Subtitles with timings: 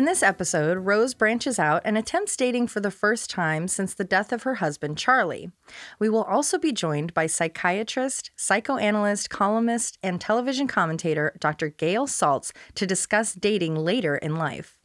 [0.00, 4.02] In this episode, Rose branches out and attempts dating for the first time since the
[4.02, 5.50] death of her husband, Charlie.
[5.98, 11.68] We will also be joined by psychiatrist, psychoanalyst, columnist, and television commentator Dr.
[11.68, 14.78] Gail Saltz to discuss dating later in life.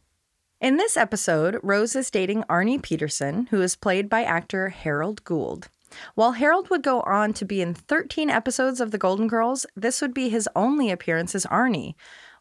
[0.60, 5.70] In this episode, Rose is dating Arnie Peterson, who is played by actor Harold Gould.
[6.16, 10.02] While Harold would go on to be in 13 episodes of The Golden Girls, this
[10.02, 11.96] would be his only appearance as Arnie.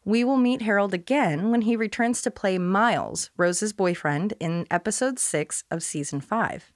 [0.07, 5.17] We will meet Harold again when he returns to play Miles, Rose's boyfriend, in episode
[5.17, 6.71] 6 of season 5.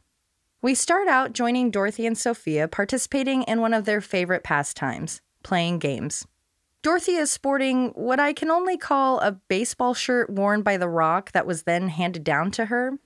[0.64, 5.78] We start out joining Dorothy and Sophia participating in one of their favorite pastimes, playing
[5.78, 6.26] games.
[6.82, 11.32] Dorothy is sporting what I can only call a baseball shirt worn by The Rock
[11.34, 12.98] that was then handed down to her.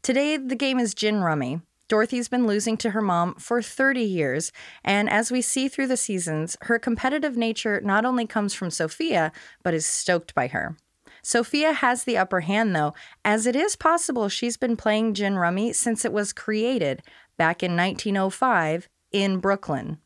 [0.00, 1.60] Today, the game is Gin Rummy.
[1.88, 4.50] Dorothy's been losing to her mom for 30 years,
[4.84, 9.30] and as we see through the seasons, her competitive nature not only comes from Sophia,
[9.62, 10.76] but is stoked by her.
[11.22, 15.72] Sophia has the upper hand, though, as it is possible she's been playing Gin Rummy
[15.72, 17.02] since it was created
[17.36, 19.98] back in 1905 in Brooklyn.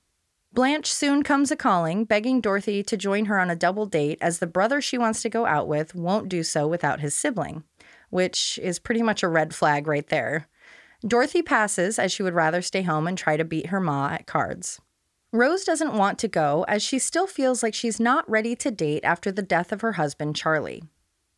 [0.53, 4.39] Blanche soon comes a calling, begging Dorothy to join her on a double date as
[4.39, 7.63] the brother she wants to go out with won't do so without his sibling,
[8.11, 10.49] which is pretty much a red flag right there.
[11.07, 14.27] Dorothy passes as she would rather stay home and try to beat her ma at
[14.27, 14.81] cards.
[15.33, 19.05] Rose doesn't want to go as she still feels like she's not ready to date
[19.05, 20.83] after the death of her husband, Charlie.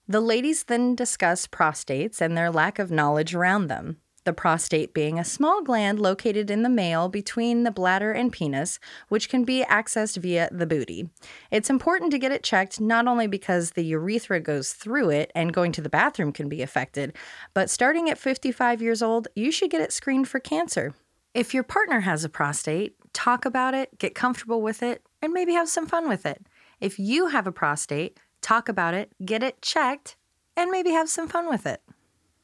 [0.09, 3.99] The ladies then discuss prostates and their lack of knowledge around them.
[4.25, 8.79] The prostate being a small gland located in the male between the bladder and penis,
[9.09, 11.11] which can be accessed via the booty.
[11.51, 15.53] It's important to get it checked not only because the urethra goes through it and
[15.53, 17.17] going to the bathroom can be affected,
[17.53, 20.95] but starting at 55 years old, you should get it screened for cancer.
[21.35, 25.55] If your partner has a prostate, talk about it, get comfortable with it, and maybe
[25.55, 26.47] have some fun with it.
[26.81, 30.17] If you have a prostate, talk about it, get it checked,
[30.57, 31.81] and maybe have some fun with it.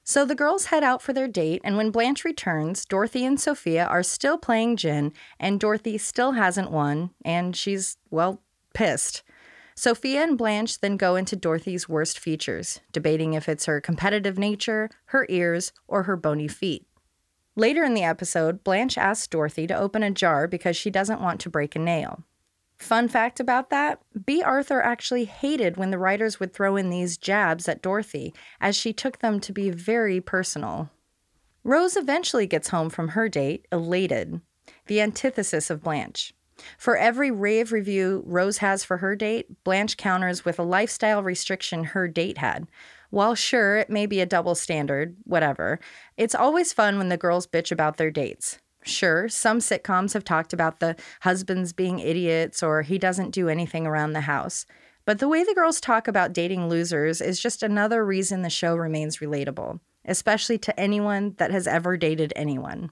[0.08, 3.84] So the girls head out for their date, and when Blanche returns, Dorothy and Sophia
[3.84, 8.40] are still playing gin, and Dorothy still hasn't won, and she's, well,
[8.72, 9.22] pissed.
[9.74, 14.88] Sophia and Blanche then go into Dorothy's worst features, debating if it's her competitive nature,
[15.08, 16.86] her ears, or her bony feet.
[17.54, 21.38] Later in the episode, Blanche asks Dorothy to open a jar because she doesn't want
[21.42, 22.24] to break a nail.
[22.78, 27.18] Fun fact about that Bea Arthur actually hated when the writers would throw in these
[27.18, 30.90] jabs at Dorothy, as she took them to be very personal.
[31.64, 34.40] Rose eventually gets home from her date, elated,
[34.86, 36.32] the antithesis of Blanche.
[36.76, 41.84] For every rave review Rose has for her date, Blanche counters with a lifestyle restriction
[41.84, 42.68] her date had.
[43.10, 45.78] While sure, it may be a double standard, whatever,
[46.16, 48.58] it's always fun when the girls bitch about their dates.
[48.82, 53.86] Sure, some sitcoms have talked about the husbands being idiots or he doesn't do anything
[53.86, 54.66] around the house.
[55.04, 58.76] But the way the girls talk about dating losers is just another reason the show
[58.76, 62.90] remains relatable, especially to anyone that has ever dated anyone.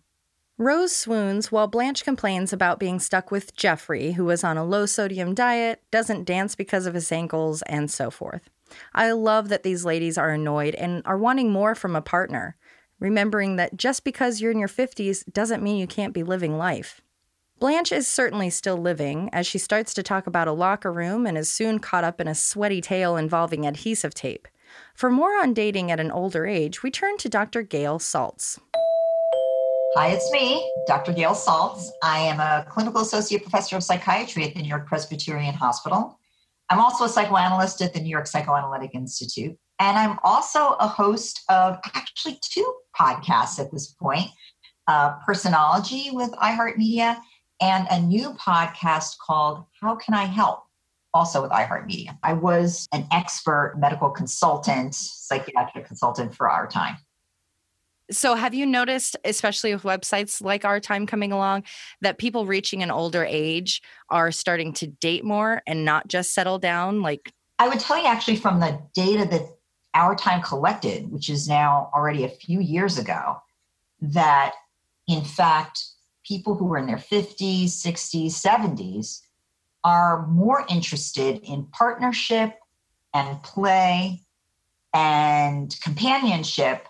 [0.58, 4.86] Rose swoons while Blanche complains about being stuck with Jeffrey, who is on a low
[4.86, 8.48] sodium diet, doesn't dance because of his ankles, and so forth.
[8.94, 12.56] I love that these ladies are annoyed and are wanting more from a partner
[12.98, 17.00] remembering that just because you're in your 50s doesn't mean you can't be living life.
[17.58, 21.38] Blanche is certainly still living as she starts to talk about a locker room and
[21.38, 24.46] is soon caught up in a sweaty tale involving adhesive tape.
[24.94, 27.62] For more on dating at an older age, we turn to Dr.
[27.62, 28.58] Gail Saltz.
[29.94, 31.14] Hi, it's me, Dr.
[31.14, 31.88] Gail Saltz.
[32.02, 36.18] I am a clinical associate professor of psychiatry at the New York Presbyterian Hospital.
[36.68, 39.56] I'm also a psychoanalyst at the New York Psychoanalytic Institute.
[39.78, 44.30] And I'm also a host of actually two podcasts at this point
[44.88, 47.18] uh, Personology with iHeartMedia
[47.60, 50.62] and a new podcast called How Can I Help?
[51.14, 52.16] Also with iHeartMedia.
[52.22, 56.96] I was an expert medical consultant, psychiatric consultant for our time.
[58.10, 61.64] So, have you noticed, especially with websites like Our Time coming along,
[62.02, 66.60] that people reaching an older age are starting to date more and not just settle
[66.60, 67.02] down?
[67.02, 69.48] Like, I would tell you actually from the data that
[69.96, 73.38] our time collected, which is now already a few years ago,
[74.00, 74.54] that
[75.08, 75.82] in fact,
[76.22, 79.22] people who are in their 50s, 60s, 70s
[79.82, 82.58] are more interested in partnership
[83.14, 84.20] and play
[84.92, 86.88] and companionship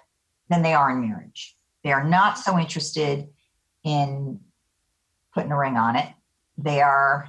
[0.51, 1.57] than they are in marriage.
[1.85, 3.29] They are not so interested
[3.85, 4.41] in
[5.33, 6.09] putting a ring on it.
[6.59, 7.29] They are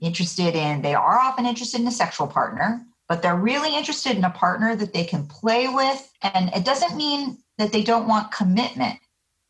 [0.00, 4.24] interested in, they are often interested in a sexual partner, but they're really interested in
[4.24, 6.12] a partner that they can play with.
[6.22, 8.98] And it doesn't mean that they don't want commitment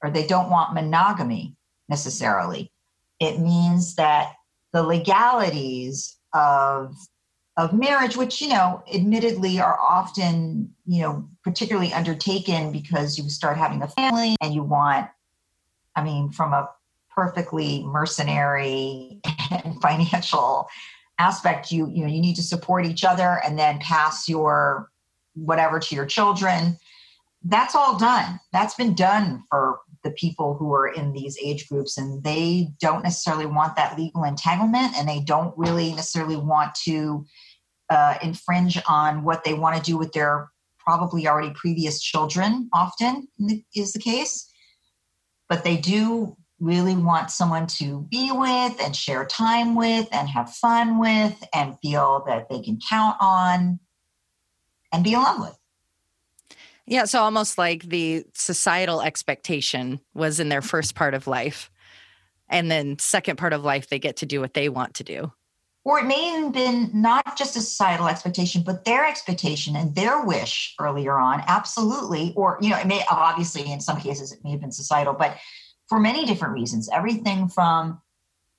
[0.02, 1.56] or they don't want monogamy
[1.88, 2.70] necessarily.
[3.19, 4.34] It means that
[4.72, 6.94] the legalities of
[7.56, 13.56] of marriage which you know admittedly are often you know particularly undertaken because you start
[13.56, 15.08] having a family and you want
[15.96, 16.69] i mean from a
[17.14, 19.20] perfectly mercenary
[19.50, 20.69] and financial
[21.19, 24.91] aspect you you know you need to support each other and then pass your
[25.35, 26.76] whatever to your children.
[27.44, 28.41] That's all done.
[28.53, 33.03] That's been done for the people who are in these age groups and they don't
[33.03, 37.25] necessarily want that legal entanglement and they don't really necessarily want to
[37.91, 43.29] uh, infringe on what they want to do with their probably already previous children often
[43.75, 44.50] is the case.
[45.49, 50.52] But they do really want someone to be with and share time with and have
[50.55, 53.78] fun with and feel that they can count on
[54.93, 55.58] and be in love with.
[56.87, 61.70] Yeah, so almost like the societal expectation was in their first part of life.
[62.49, 65.32] And then second part of life they get to do what they want to do.
[65.84, 70.25] Or it may have been not just a societal expectation, but their expectation and their
[70.25, 72.32] wish earlier on, absolutely.
[72.37, 75.37] Or, you know, it may obviously in some cases it may have been societal, but
[75.88, 76.88] for many different reasons.
[76.93, 78.00] Everything from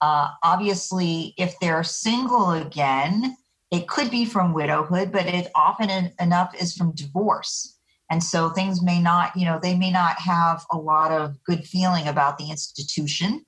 [0.02, 3.36] uh, obviously, if they're single again,
[3.72, 7.78] it could be from widowhood, but it often enough is from divorce.
[8.10, 11.66] And so things may not, you know, they may not have a lot of good
[11.66, 13.46] feeling about the institution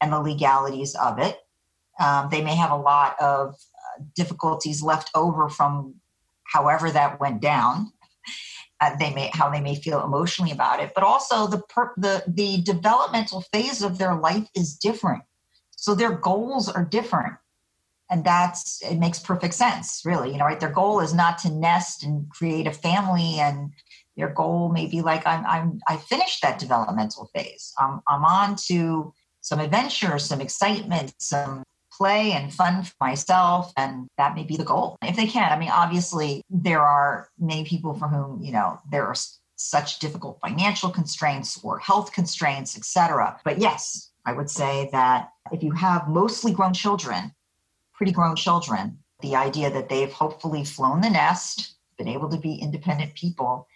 [0.00, 1.38] and the legalities of it.
[1.98, 5.94] Um, they may have a lot of uh, difficulties left over from
[6.44, 7.92] however that went down
[8.80, 12.22] uh, they may how they may feel emotionally about it but also the per, the
[12.26, 15.22] the developmental phase of their life is different.
[15.76, 17.34] So their goals are different.
[18.08, 20.60] And that's it makes perfect sense really you know right?
[20.60, 23.72] Their goal is not to nest and create a family and
[24.16, 27.72] their goal may be like i'm i'm i finished that developmental phase.
[27.78, 31.62] I'm i'm on to some adventure some excitement some
[31.96, 35.52] play and fun for myself and that may be the goal if they can.
[35.52, 39.14] I mean obviously there are many people for whom you know there are
[39.56, 45.62] such difficult financial constraints or health constraints etc but yes i would say that if
[45.62, 47.32] you have mostly grown children
[47.94, 52.54] pretty grown children the idea that they've hopefully flown the nest been able to be
[52.56, 53.66] independent people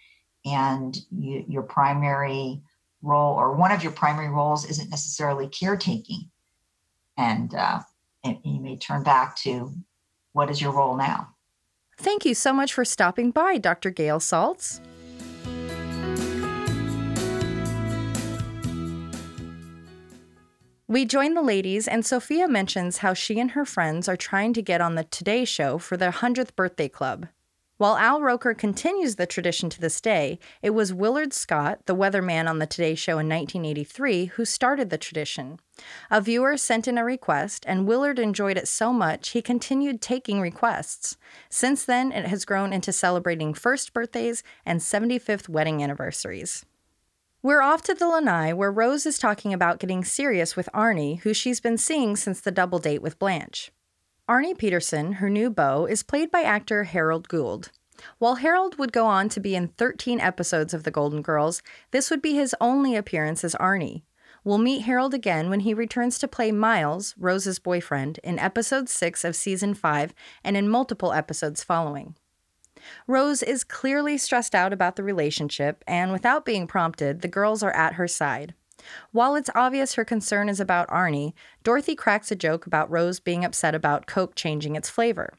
[0.45, 2.61] and you, your primary
[3.01, 6.29] role or one of your primary roles isn't necessarily caretaking
[7.17, 7.79] and uh,
[8.23, 9.73] and you may turn back to
[10.33, 11.35] what is your role now.
[11.97, 13.89] Thank you so much for stopping by, Dr.
[13.89, 14.79] Gail Saltz.
[20.87, 24.61] We join the ladies, and Sophia mentions how she and her friends are trying to
[24.61, 27.27] get on the Today Show for their 100th birthday club.
[27.81, 32.47] While Al Roker continues the tradition to this day, it was Willard Scott, the weatherman
[32.47, 35.59] on the Today Show in 1983, who started the tradition.
[36.11, 40.39] A viewer sent in a request, and Willard enjoyed it so much he continued taking
[40.39, 41.17] requests.
[41.49, 46.63] Since then, it has grown into celebrating first birthdays and 75th wedding anniversaries.
[47.41, 51.33] We're off to the lanai where Rose is talking about getting serious with Arnie, who
[51.33, 53.71] she's been seeing since the double date with Blanche.
[54.31, 57.69] Arnie Peterson, her new beau, is played by actor Harold Gould.
[58.17, 61.61] While Harold would go on to be in 13 episodes of The Golden Girls,
[61.91, 64.03] this would be his only appearance as Arnie.
[64.45, 69.25] We'll meet Harold again when he returns to play Miles, Rose's boyfriend, in episode 6
[69.25, 70.13] of season 5
[70.45, 72.15] and in multiple episodes following.
[73.07, 77.75] Rose is clearly stressed out about the relationship, and without being prompted, the girls are
[77.75, 78.53] at her side.
[79.11, 81.33] While it's obvious her concern is about Arnie,
[81.63, 85.33] Dorothy cracks a joke about Rose being upset about Coke changing its flavor.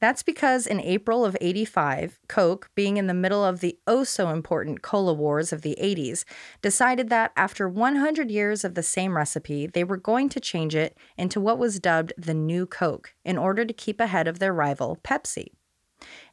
[0.00, 4.30] That's because in April of 85, Coke, being in the middle of the oh so
[4.30, 6.24] important cola wars of the 80s,
[6.60, 10.96] decided that after 100 years of the same recipe, they were going to change it
[11.16, 14.98] into what was dubbed the New Coke in order to keep ahead of their rival,
[15.04, 15.48] Pepsi.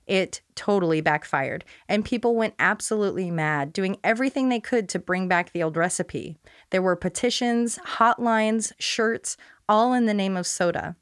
[0.10, 5.52] It totally backfired, and people went absolutely mad, doing everything they could to bring back
[5.52, 6.36] the old recipe.
[6.72, 9.38] There were petitions, hotlines, shirts,
[9.70, 10.96] all in the name of soda.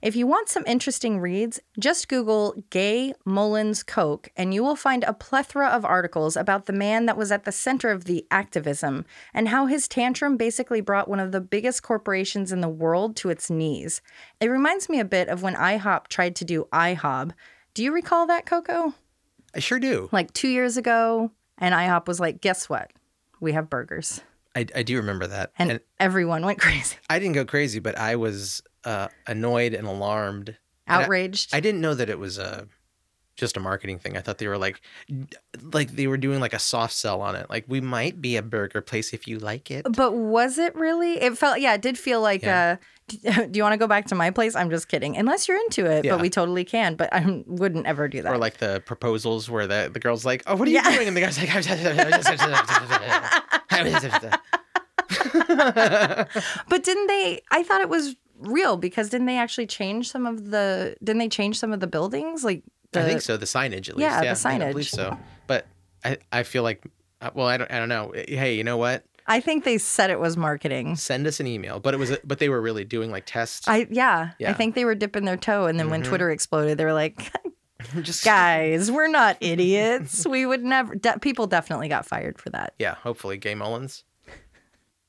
[0.00, 5.04] If you want some interesting reads, just Google Gay Mullins Coke and you will find
[5.04, 9.04] a plethora of articles about the man that was at the center of the activism
[9.34, 13.28] and how his tantrum basically brought one of the biggest corporations in the world to
[13.28, 14.00] its knees.
[14.40, 17.32] It reminds me a bit of when IHOP tried to do IHOB,
[17.76, 18.94] do you recall that, Coco?
[19.54, 20.08] I sure do.
[20.10, 22.90] Like two years ago, And IHOP was like, guess what?
[23.38, 24.22] We have burgers.
[24.54, 25.52] I, I do remember that.
[25.58, 29.86] And, And, everyone went crazy, I didn't go crazy, but I was uh, annoyed and
[29.86, 30.56] alarmed.
[30.86, 31.54] And I- outraged.
[31.54, 32.66] I didn't know that it was a
[33.36, 34.16] just a marketing thing.
[34.16, 34.80] I thought they were like
[35.72, 37.48] like they were doing like a soft sell on it.
[37.50, 39.86] Like we might be a burger place if you like it.
[39.94, 41.20] but was it really?
[41.20, 42.76] It felt, yeah, it did feel like, Yeah.
[43.28, 44.56] uh, do you want to go back to my place?
[44.56, 45.16] I'm just kidding.
[45.16, 46.12] Unless you're into it, Yeah.
[46.16, 46.96] but we totally can.
[46.96, 48.32] But I wouldn't ever do that.
[48.32, 50.90] Or like the proposals where the, the girl's like, "Oh, what are you Yeah.
[50.94, 51.50] doing?" And the guy's like,
[56.68, 57.42] But didn't they?
[57.50, 60.96] I thought it was real because didn't they actually change some of the?
[61.02, 62.44] Didn't they change some of the buildings?
[62.44, 62.62] Like
[63.00, 63.36] the, I think so.
[63.36, 64.00] The signage, at least.
[64.00, 64.90] Yeah, the I believe signage.
[64.90, 65.16] so.
[65.46, 65.66] But
[66.04, 66.84] I, I feel like,
[67.20, 68.12] uh, well, I don't, I don't know.
[68.14, 69.04] Hey, you know what?
[69.28, 70.94] I think they said it was marketing.
[70.96, 71.80] Send us an email.
[71.80, 73.66] But it was, but they were really doing like tests.
[73.66, 74.50] I yeah, yeah.
[74.50, 76.06] I think they were dipping their toe, and then when Mhm.
[76.06, 77.32] Twitter exploded, they were like,
[78.02, 80.24] just "Guys, we're not idiots.
[80.26, 82.74] we would never." De- people definitely got fired for that.
[82.78, 84.04] Yeah, hopefully, Gay Mullins.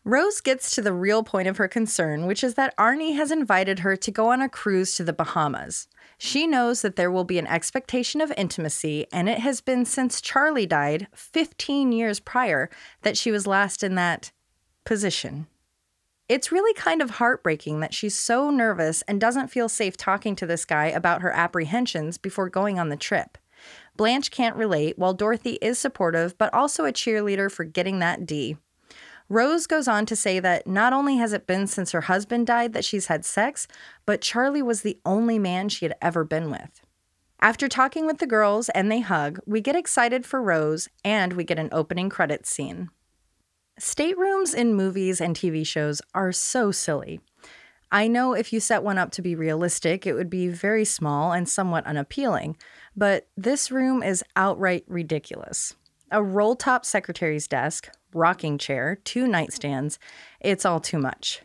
[0.03, 3.79] Rose gets to the real point of her concern, which is that Arnie has invited
[3.79, 5.87] her to go on a cruise to the Bahamas.
[6.17, 10.19] She knows that there will be an expectation of intimacy, and it has been since
[10.19, 12.69] Charlie died 15 years prior
[13.03, 14.31] that she was last in that
[14.83, 15.47] position.
[16.27, 20.45] It's really kind of heartbreaking that she's so nervous and doesn't feel safe talking to
[20.45, 23.37] this guy about her apprehensions before going on the trip.
[23.95, 28.57] Blanche can't relate, while Dorothy is supportive, but also a cheerleader for getting that D.
[29.29, 32.73] Rose goes on to say that not only has it been since her husband died
[32.73, 33.67] that she's had sex,
[34.05, 36.81] but Charlie was the only man she had ever been with.
[37.39, 41.43] After talking with the girls and they hug, we get excited for Rose and we
[41.43, 42.89] get an opening credits scene.
[43.79, 47.19] Staterooms in movies and TV shows are so silly.
[47.91, 51.31] I know if you set one up to be realistic, it would be very small
[51.31, 52.57] and somewhat unappealing,
[52.95, 55.75] but this room is outright ridiculous.
[56.11, 59.97] A roll top secretary's desk, rocking chair, two nightstands,
[60.41, 61.41] it's all too much.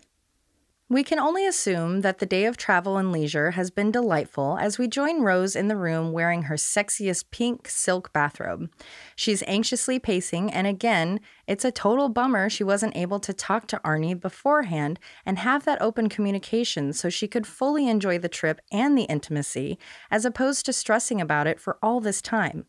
[0.93, 4.77] We can only assume that the day of travel and leisure has been delightful as
[4.79, 8.69] we join Rose in the room wearing her sexiest pink silk bathrobe.
[9.17, 13.81] She's anxiously pacing, and again, it's a total bummer she wasn't able to talk to
[13.83, 18.99] Arnie beforehand and have that open communication so she could fully enjoy the trip and
[18.99, 19.79] the intimacy,
[20.11, 22.67] as opposed to stressing about it for all this time.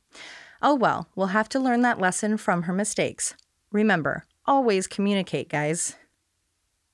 [0.62, 3.36] Oh well, we'll have to learn that lesson from her mistakes.
[3.74, 5.96] Remember, always communicate, guys.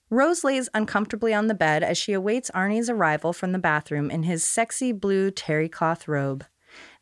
[0.09, 4.23] Rose lays uncomfortably on the bed as she awaits Arnie's arrival from the bathroom in
[4.23, 6.45] his sexy blue terry cloth robe.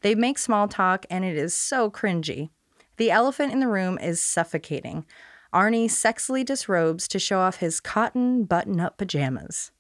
[0.01, 2.49] They make small talk, and it is so cringy.
[2.97, 5.05] The elephant in the room is suffocating.
[5.53, 9.71] Arnie sexily disrobes to show off his cotton button up pajamas.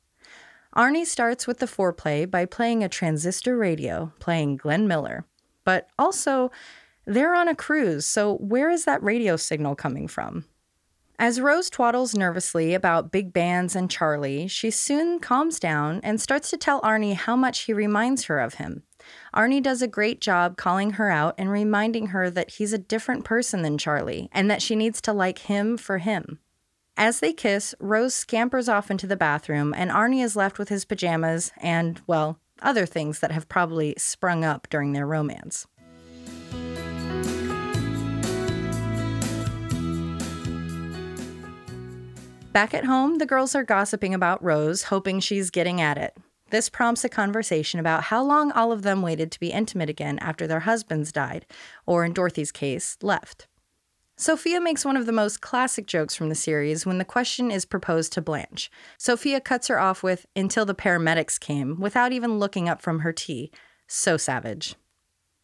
[0.75, 5.25] Arnie starts with the foreplay by playing a transistor radio, playing Glenn Miller.
[5.63, 6.51] But also,
[7.07, 10.45] they're on a cruise, so where is that radio signal coming from?
[11.17, 16.51] As Rose twaddles nervously about big bands and Charlie, she soon calms down and starts
[16.51, 18.83] to tell Arnie how much he reminds her of him.
[19.33, 23.23] Arnie does a great job calling her out and reminding her that he's a different
[23.25, 26.39] person than Charlie and that she needs to like him for him.
[26.95, 30.85] As they kiss, Rose scampers off into the bathroom and Arnie is left with his
[30.85, 35.65] pajamas and, well, other things that have probably sprung up during their romance.
[42.57, 46.17] Back at home, the girls are gossiping about Rose, hoping she's getting at it.
[46.49, 50.17] This prompts a conversation about how long all of them waited to be intimate again
[50.17, 51.45] after their husbands died,
[51.85, 53.45] or in Dorothy's case, left.
[54.15, 57.63] Sophia makes one of the most classic jokes from the series when the question is
[57.63, 58.71] proposed to Blanche.
[58.97, 63.13] Sophia cuts her off with, until the paramedics came, without even looking up from her
[63.13, 63.51] tea.
[63.85, 64.73] So savage.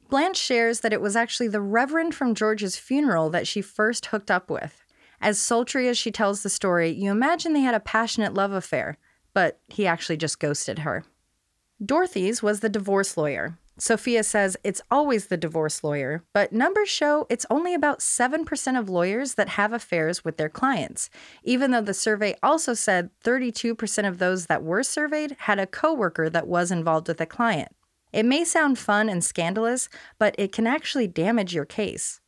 [0.10, 4.32] Blanche shares that it was actually the Reverend from George's funeral that she first hooked
[4.32, 4.83] up with.
[5.24, 8.98] As sultry as she tells the story, you imagine they had a passionate love affair,
[9.34, 11.06] but he actually just ghosted her.
[11.84, 13.58] Dorothy's was the divorce lawyer.
[13.78, 18.90] Sophia says it's always the divorce lawyer, but numbers show it's only about 7% of
[18.90, 21.10] lawyers that have affairs with their clients,
[21.42, 26.30] even though the survey also said 32% of those that were surveyed had a coworker
[26.30, 27.74] that was involved with a client.
[28.12, 29.88] It may sound fun and scandalous,
[30.20, 32.20] but it can actually damage your case.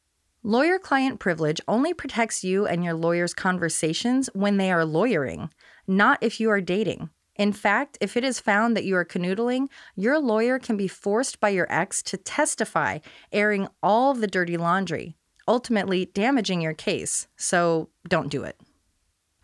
[0.47, 5.49] Lawyer client privilege only protects you and your lawyer's conversations when they are lawyering,
[5.87, 7.09] not if you are dating.
[7.35, 11.39] In fact, if it is found that you are canoodling, your lawyer can be forced
[11.39, 12.99] by your ex to testify,
[13.31, 17.27] airing all the dirty laundry, ultimately damaging your case.
[17.35, 18.61] So don't do it.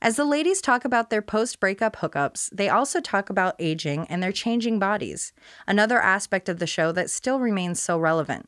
[0.04, 4.22] As the ladies talk about their post breakup hookups, they also talk about aging and
[4.22, 5.34] their changing bodies,
[5.66, 8.48] another aspect of the show that still remains so relevant.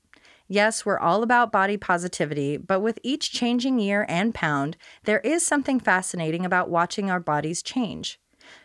[0.53, 5.43] Yes, we're all about body positivity, but with each changing year and pound, there is
[5.43, 8.19] something fascinating about watching our bodies change.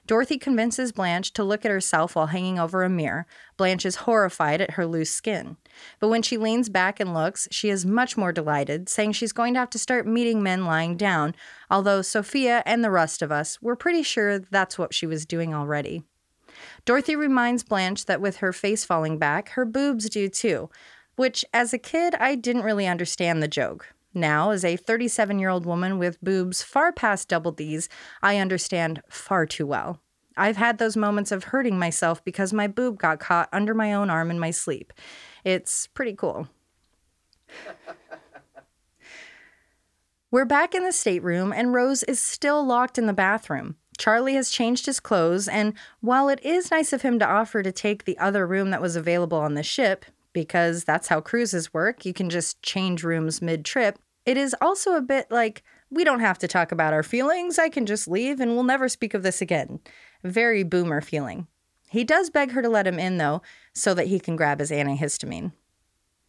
[0.07, 3.26] Dorothy convinces Blanche to look at herself while hanging over a mirror.
[3.57, 5.57] Blanche is horrified at her loose skin.
[5.99, 9.54] But when she leans back and looks, she is much more delighted, saying she's going
[9.54, 11.35] to have to start meeting men lying down,
[11.71, 15.54] although Sophia and the rest of us were pretty sure that's what she was doing
[15.54, 16.02] already.
[16.85, 20.68] Dorothy reminds Blanche that with her face falling back, her boobs do too,
[21.19, 23.93] which as a kid I didn't really understand the joke.
[24.15, 27.89] Now, as a 37 year old woman with boobs far past double D's,
[28.23, 30.01] I understand far too well.
[30.37, 34.11] I've had those moments of hurting myself because my boob got caught under my own
[34.11, 34.93] arm in my sleep.
[35.45, 36.49] It's pretty cool.
[40.31, 43.77] We're back in the stateroom, and Rose is still locked in the bathroom.
[43.99, 47.73] Charlie has changed his clothes, and while it is nice of him to offer to
[47.73, 52.05] take the other room that was available on the ship, because that's how cruises work,
[52.05, 56.21] you can just change rooms mid trip, it is also a bit like, we don't
[56.21, 59.23] have to talk about our feelings, I can just leave and we'll never speak of
[59.23, 59.81] this again.
[60.23, 61.47] Very boomer feeling.
[61.91, 63.41] He does beg her to let him in, though,
[63.73, 65.53] so that he can grab his antihistamine.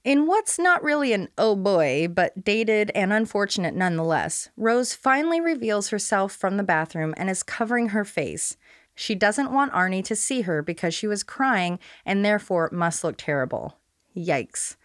[0.06, 5.90] In what's not really an oh boy, but dated and unfortunate nonetheless, Rose finally reveals
[5.90, 8.56] herself from the bathroom and is covering her face.
[8.96, 13.18] She doesn't want Arnie to see her because she was crying and therefore must look
[13.18, 13.79] terrible.
[14.20, 14.76] Yikes.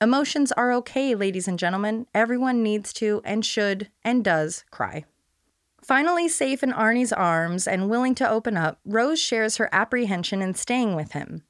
[0.00, 2.06] Emotions are okay, ladies and gentlemen.
[2.14, 5.04] Everyone needs to and should and does cry.
[5.82, 10.54] Finally, safe in Arnie's arms and willing to open up, Rose shares her apprehension in
[10.54, 11.42] staying with him.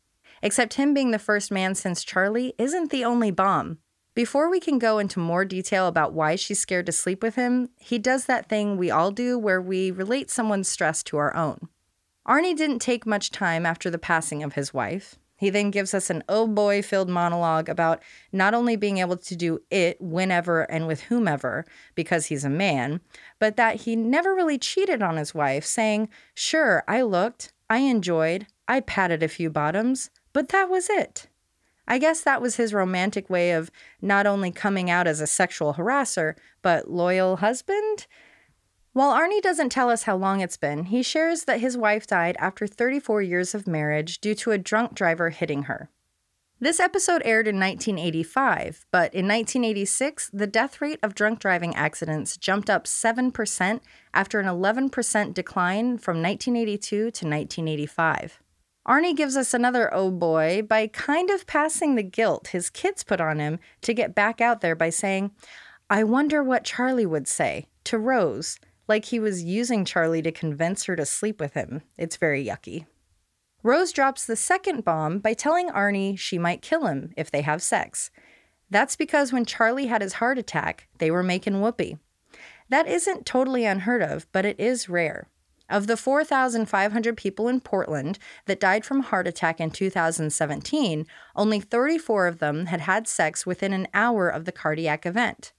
[0.43, 3.79] Except him being the first man since Charlie isn't the only bomb.
[4.15, 7.71] Before we can go into more detail about why she's scared to sleep with him,
[7.79, 11.69] he does that thing we all do where we relate someone's stress to our own.
[12.29, 15.17] Arnie didn't take much time after the passing of his wife.
[15.37, 19.37] He then gives us an oh boy filled monologue about not only being able to
[19.37, 23.01] do it whenever and with whomever because he's a man,
[23.39, 28.47] but that he never really cheated on his wife, saying, Sure, I looked, I enjoyed,
[28.67, 31.29] I patted a few bottoms, but that was it.
[31.89, 33.71] I guess that was his romantic way of
[34.03, 38.07] not only coming out as a sexual harasser, but loyal husband?
[38.97, 42.35] While Arnie doesn't tell us how long it's been, he shares that his wife died
[42.39, 45.91] after 34 years of marriage due to a drunk driver hitting her.
[46.61, 52.39] This episode aired in 1985, but in 1986, the death rate of drunk driving accidents
[52.39, 53.81] jumped up 7%
[54.15, 58.41] after an 11% decline from 1982 to 1985.
[58.89, 63.21] Arnie gives us another oh boy by kind of passing the guilt his kids put
[63.21, 65.33] on him to get back out there by saying,
[65.91, 70.85] I wonder what Charlie would say to Rose like he was using Charlie to convince
[70.85, 71.83] her to sleep with him.
[71.97, 72.87] It's very yucky.
[73.63, 77.63] Rose drops the second bomb by telling Arnie she might kill him if they have
[77.63, 78.11] sex.
[78.71, 81.99] That's because when Charlie had his heart attack, they were making whoopee.
[82.69, 85.29] That isn't totally unheard of, but it is rare.
[85.69, 92.29] Of the 4,500 people in Portland that died from heart attack in 2017, only 34
[92.29, 95.53] of them had had sex within an hour of the cardiac event.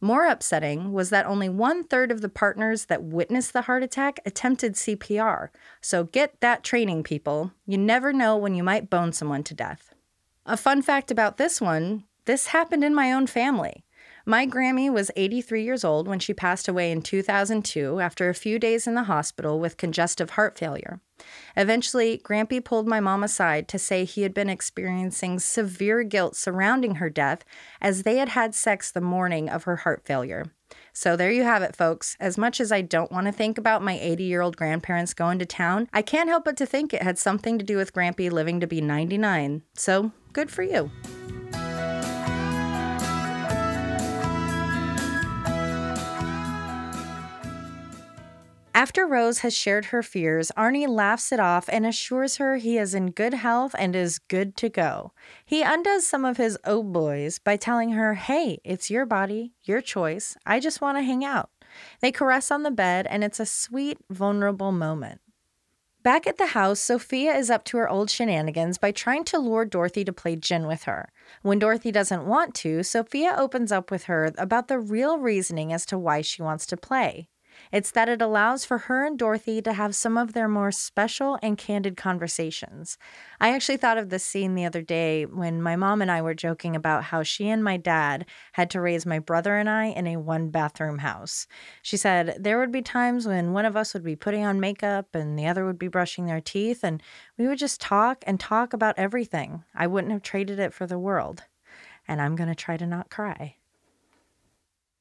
[0.00, 4.18] More upsetting was that only one third of the partners that witnessed the heart attack
[4.24, 5.48] attempted CPR.
[5.82, 7.52] So get that training, people.
[7.66, 9.94] You never know when you might bone someone to death.
[10.46, 13.84] A fun fact about this one this happened in my own family.
[14.30, 18.60] My Grammy was 83 years old when she passed away in 2002 after a few
[18.60, 21.00] days in the hospital with congestive heart failure.
[21.56, 26.94] Eventually, Grampy pulled my mom aside to say he had been experiencing severe guilt surrounding
[26.94, 27.44] her death
[27.80, 30.52] as they had had sex the morning of her heart failure.
[30.92, 32.16] So there you have it, folks.
[32.20, 35.40] As much as I don't want to think about my 80 year old grandparents going
[35.40, 38.30] to town, I can't help but to think it had something to do with Grampy
[38.30, 39.62] living to be 99.
[39.74, 40.92] So good for you.
[48.72, 52.94] After Rose has shared her fears, Arnie laughs it off and assures her he is
[52.94, 55.12] in good health and is good to go.
[55.44, 59.80] He undoes some of his oh boys by telling her, hey, it's your body, your
[59.80, 60.36] choice.
[60.46, 61.50] I just want to hang out.
[62.00, 65.20] They caress on the bed, and it's a sweet, vulnerable moment.
[66.02, 69.66] Back at the house, Sophia is up to her old shenanigans by trying to lure
[69.66, 71.12] Dorothy to play gin with her.
[71.42, 75.84] When Dorothy doesn't want to, Sophia opens up with her about the real reasoning as
[75.86, 77.28] to why she wants to play.
[77.72, 81.38] It's that it allows for her and Dorothy to have some of their more special
[81.40, 82.98] and candid conversations.
[83.40, 86.34] I actually thought of this scene the other day when my mom and I were
[86.34, 90.06] joking about how she and my dad had to raise my brother and I in
[90.08, 91.46] a one bathroom house.
[91.82, 95.14] She said there would be times when one of us would be putting on makeup
[95.14, 97.00] and the other would be brushing their teeth, and
[97.38, 99.62] we would just talk and talk about everything.
[99.74, 101.44] I wouldn't have traded it for the world.
[102.08, 103.56] and I'm going to try to not cry.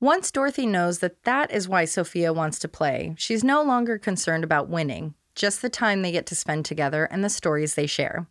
[0.02, 4.46] Once Dorothy knows that that is why Sophia wants to play, she's no longer concerned
[4.46, 8.26] about winning, just the time they get to spend together and the stories they share.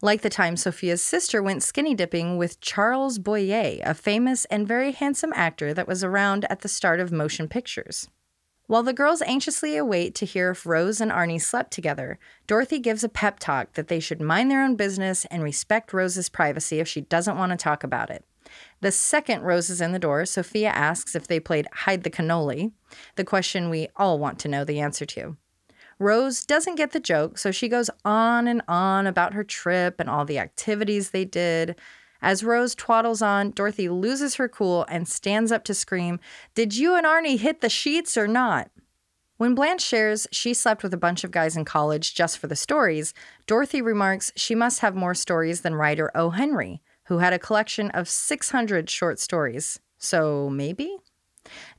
[0.00, 4.92] Like the time Sophia's sister went skinny dipping with Charles Boyer, a famous and very
[4.92, 8.08] handsome actor that was around at the start of motion pictures.
[8.68, 13.02] While the girls anxiously await to hear if Rose and Arnie slept together, Dorothy gives
[13.02, 16.86] a pep talk that they should mind their own business and respect Rose's privacy if
[16.86, 18.24] she doesn't want to talk about it.
[18.80, 22.72] The second Rose is in the door, Sophia asks if they played Hide the Cannoli,
[23.16, 25.36] the question we all want to know the answer to.
[25.98, 30.08] Rose doesn't get the joke, so she goes on and on about her trip and
[30.08, 31.74] all the activities they did.
[32.22, 36.20] As Rose twaddles on, Dorothy loses her cool and stands up to scream,
[36.54, 38.70] Did you and Arnie hit the sheets or not?
[39.38, 42.56] When Blanche shares she slept with a bunch of guys in college just for the
[42.56, 43.14] stories,
[43.46, 46.30] Dorothy remarks she must have more stories than writer O.
[46.30, 49.80] Henry, who had a collection of 600 short stories.
[49.98, 50.96] So maybe?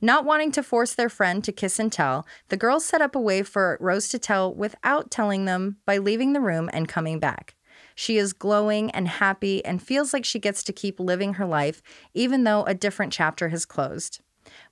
[0.00, 3.20] Not wanting to force their friend to kiss and tell, the girls set up a
[3.20, 7.54] way for Rose to tell without telling them by leaving the room and coming back.
[7.94, 11.80] She is glowing and happy and feels like she gets to keep living her life,
[12.12, 14.20] even though a different chapter has closed.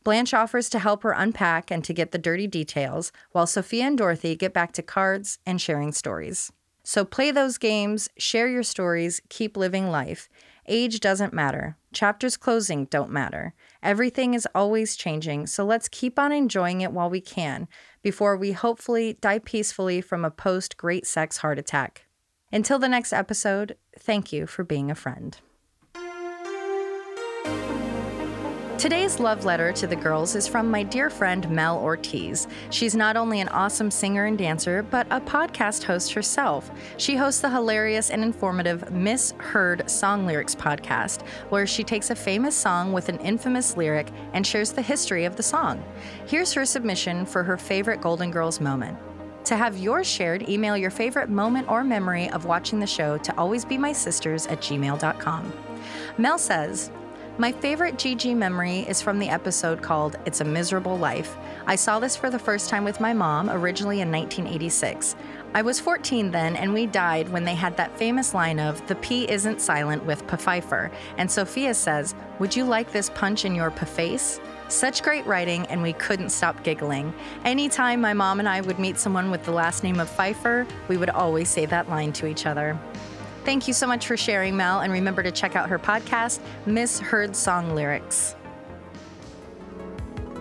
[0.02, 3.98] Blanche offers to help her unpack and to get the dirty details, while Sophia and
[3.98, 6.50] Dorothy get back to cards and sharing stories.
[6.82, 10.30] So play those games, share your stories, keep living life.
[10.68, 11.76] Age doesn't matter.
[11.92, 13.54] Chapters closing don't matter.
[13.83, 17.66] Everything is always changing, so let's keep on enjoying it while we can
[18.02, 22.04] before we hopefully die peacefully from a post great sex heart attack.
[22.52, 25.38] Until the next episode, thank you for being a friend.
[28.78, 32.46] Today's love letter to the girls is from my dear friend Mel Ortiz.
[32.70, 36.70] She's not only an awesome singer and dancer, but a podcast host herself.
[36.96, 42.14] She hosts the hilarious and informative Miss Heard Song Lyrics podcast, where she takes a
[42.14, 45.82] famous song with an infamous lyric and shares the history of the song.
[46.28, 48.96] Here's her submission for her favorite Golden Girls moment.
[49.46, 53.32] To have yours shared, email your favorite moment or memory of watching the show to
[53.32, 55.52] alwaysbemysisters at gmail.com.
[56.16, 56.92] Mel says,
[57.38, 61.37] my favorite GG memory is from the episode called It's a Miserable Life.
[61.68, 65.14] I saw this for the first time with my mom, originally in 1986.
[65.55, 68.96] I was 14 then, and we died when they had that famous line of, The
[68.96, 70.90] P isn't silent with Pfeiffer.
[71.16, 74.40] And Sophia says, Would you like this punch in your face?
[74.66, 77.14] Such great writing, and we couldn't stop giggling.
[77.44, 80.96] Anytime my mom and I would meet someone with the last name of Pfeiffer, we
[80.96, 82.77] would always say that line to each other.
[83.48, 87.00] Thank you so much for sharing, Mel, and remember to check out her podcast, Miss
[87.00, 88.34] Heard Song Lyrics.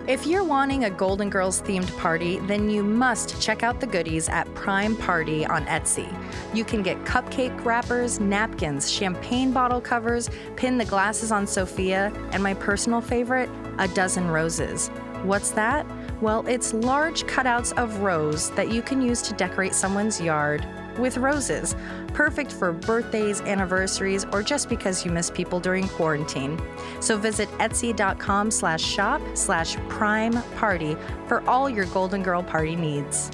[0.06, 4.28] If you're wanting a Golden Girls themed party, then you must check out the goodies
[4.28, 6.06] at Prime Party on Etsy.
[6.52, 12.42] You can get cupcake wrappers, napkins, champagne bottle covers, pin the glasses on Sophia, and
[12.42, 14.88] my personal favorite, a dozen roses.
[15.22, 15.86] What's that?
[16.20, 20.62] Well, it's large cutouts of rose that you can use to decorate someone's yard
[20.98, 21.74] with roses.
[22.08, 26.60] Perfect for birthdays, anniversaries, or just because you miss people during quarantine.
[27.00, 33.30] So visit etsy.com slash shop slash prime party for all your Golden Girl party needs.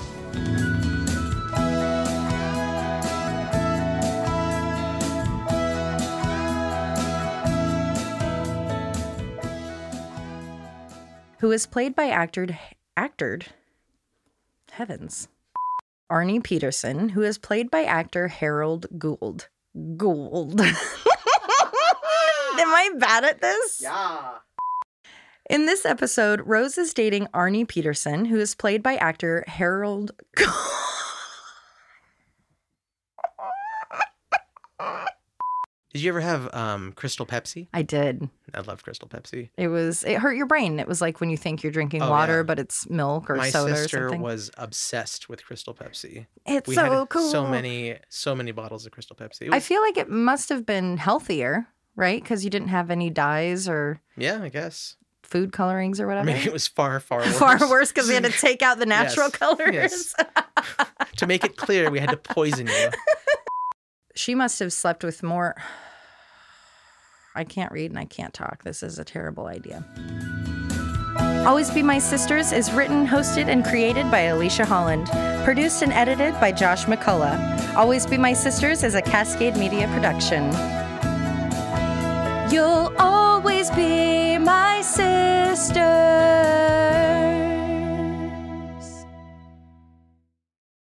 [11.41, 12.59] Who is played by actor
[12.97, 13.49] actored
[14.71, 15.29] heavens
[16.15, 19.49] Arnie Peterson, who is played by actor Harold Gould.
[19.97, 20.61] Gould.
[20.61, 20.79] Am
[22.57, 23.81] I bad at this?
[23.83, 24.35] Yeah.
[25.51, 30.13] In this episode, Rose is dating Arnie Peterson, who is played by actor Harold.
[35.95, 37.69] Did you ever have um, Crystal Pepsi?
[37.73, 38.29] I did.
[38.53, 39.51] I love Crystal Pepsi.
[39.57, 40.03] It was.
[40.03, 40.81] It hurt your brain.
[40.81, 42.43] It was like when you think you're drinking Oh, water, yeah.
[42.43, 44.21] but it's milk or My soda or sister something.
[44.21, 46.27] was obsessed with Crystal Pepsi.
[46.45, 47.31] it's we so had cool.
[47.31, 49.43] so many, so many bottles of Crystal Pepsi.
[49.43, 52.21] It I feel like it must have been healthier, right?
[52.21, 54.97] Because you didn't have any dyes or yeah, I guess.
[55.23, 56.27] food colorings or whatever.
[56.27, 57.39] Maybe it was far, far worse.
[57.39, 59.73] Far worse because we had to take out the natural Yes, colors.
[59.73, 60.15] yes.
[61.19, 62.91] to make it clear, we had to poison you.
[64.17, 65.55] she must have slept with more.
[67.35, 68.63] I can't read and I can't talk.
[68.65, 69.85] This is a terrible idea.
[71.47, 75.09] Always Be My Sisters is written, hosted, and created by Alicia Holland.
[75.45, 77.75] Produced and edited by Josh McCullough.
[77.75, 80.45] Always Be My Sisters is a Cascade Media production.
[82.53, 85.83] You'll always be my sister.